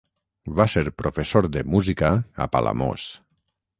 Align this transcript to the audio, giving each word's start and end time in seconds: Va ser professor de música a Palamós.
Va 0.59 0.65
ser 0.75 0.83
professor 1.01 1.47
de 1.57 1.63
música 1.75 2.09
a 2.47 2.51
Palamós. 2.57 3.07